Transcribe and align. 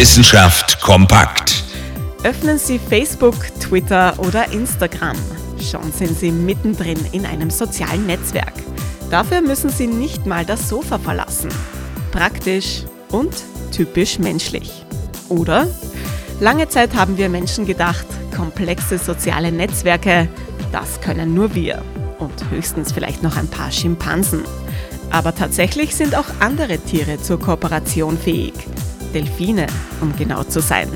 Wissenschaft 0.00 0.80
kompakt. 0.80 1.62
Öffnen 2.22 2.58
Sie 2.58 2.78
Facebook, 2.78 3.36
Twitter 3.60 4.14
oder 4.16 4.50
Instagram. 4.50 5.14
Schon 5.60 5.92
sind 5.92 6.18
Sie 6.18 6.32
mittendrin 6.32 6.96
in 7.12 7.26
einem 7.26 7.50
sozialen 7.50 8.06
Netzwerk. 8.06 8.54
Dafür 9.10 9.42
müssen 9.42 9.68
Sie 9.68 9.86
nicht 9.86 10.24
mal 10.24 10.46
das 10.46 10.70
Sofa 10.70 10.98
verlassen. 10.98 11.50
Praktisch 12.12 12.84
und 13.10 13.34
typisch 13.72 14.18
menschlich. 14.18 14.86
Oder? 15.28 15.66
Lange 16.40 16.66
Zeit 16.70 16.94
haben 16.94 17.18
wir 17.18 17.28
Menschen 17.28 17.66
gedacht, 17.66 18.06
komplexe 18.34 18.96
soziale 18.96 19.52
Netzwerke, 19.52 20.30
das 20.72 21.02
können 21.02 21.34
nur 21.34 21.54
wir. 21.54 21.82
Und 22.18 22.50
höchstens 22.50 22.90
vielleicht 22.90 23.22
noch 23.22 23.36
ein 23.36 23.48
paar 23.48 23.70
Schimpansen. 23.70 24.44
Aber 25.10 25.34
tatsächlich 25.34 25.94
sind 25.94 26.14
auch 26.14 26.40
andere 26.40 26.78
Tiere 26.78 27.20
zur 27.20 27.38
Kooperation 27.38 28.16
fähig. 28.16 28.54
Delfine, 29.12 29.66
um 30.00 30.14
genau 30.16 30.44
zu 30.44 30.60
sein. 30.60 30.88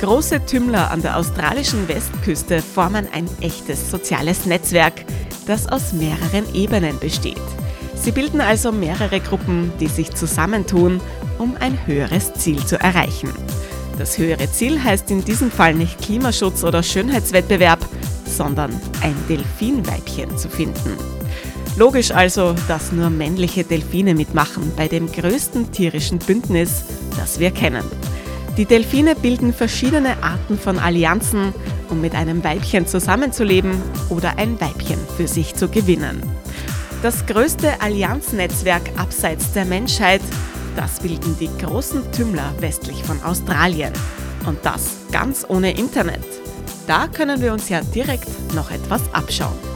Große 0.00 0.44
Tümmler 0.44 0.90
an 0.90 1.00
der 1.00 1.16
australischen 1.16 1.88
Westküste 1.88 2.60
formen 2.60 3.06
ein 3.12 3.28
echtes 3.40 3.90
soziales 3.90 4.44
Netzwerk, 4.44 5.04
das 5.46 5.66
aus 5.66 5.92
mehreren 5.92 6.52
Ebenen 6.54 6.98
besteht. 6.98 7.40
Sie 7.94 8.12
bilden 8.12 8.40
also 8.40 8.72
mehrere 8.72 9.20
Gruppen, 9.20 9.72
die 9.80 9.88
sich 9.88 10.12
zusammentun, 10.12 11.00
um 11.38 11.56
ein 11.58 11.78
höheres 11.86 12.34
Ziel 12.34 12.64
zu 12.64 12.78
erreichen. 12.78 13.30
Das 13.98 14.18
höhere 14.18 14.50
Ziel 14.50 14.82
heißt 14.82 15.10
in 15.10 15.24
diesem 15.24 15.50
Fall 15.50 15.74
nicht 15.74 16.00
Klimaschutz 16.02 16.62
oder 16.62 16.82
Schönheitswettbewerb, 16.82 17.80
sondern 18.26 18.70
ein 19.00 19.14
Delfinweibchen 19.28 20.36
zu 20.36 20.48
finden. 20.48 20.98
Logisch 21.76 22.10
also, 22.10 22.54
dass 22.68 22.90
nur 22.90 23.10
männliche 23.10 23.62
Delfine 23.62 24.14
mitmachen 24.14 24.72
bei 24.74 24.88
dem 24.88 25.12
größten 25.12 25.72
tierischen 25.72 26.18
Bündnis, 26.18 26.84
das 27.18 27.38
wir 27.38 27.50
kennen. 27.50 27.84
Die 28.56 28.64
Delfine 28.64 29.14
bilden 29.14 29.52
verschiedene 29.52 30.22
Arten 30.22 30.58
von 30.58 30.78
Allianzen, 30.78 31.52
um 31.90 32.00
mit 32.00 32.14
einem 32.14 32.42
Weibchen 32.42 32.86
zusammenzuleben 32.86 33.74
oder 34.08 34.38
ein 34.38 34.58
Weibchen 34.58 34.98
für 35.18 35.28
sich 35.28 35.54
zu 35.54 35.68
gewinnen. 35.68 36.22
Das 37.02 37.26
größte 37.26 37.82
Allianznetzwerk 37.82 38.90
abseits 38.96 39.52
der 39.52 39.66
Menschheit, 39.66 40.22
das 40.76 41.00
bilden 41.00 41.36
die 41.38 41.50
großen 41.62 42.10
Tümmler 42.10 42.54
westlich 42.58 43.04
von 43.04 43.22
Australien. 43.22 43.92
Und 44.46 44.64
das 44.64 44.96
ganz 45.12 45.44
ohne 45.46 45.72
Internet. 45.72 46.24
Da 46.86 47.06
können 47.06 47.42
wir 47.42 47.52
uns 47.52 47.68
ja 47.68 47.82
direkt 47.82 48.54
noch 48.54 48.70
etwas 48.70 49.02
abschauen. 49.12 49.75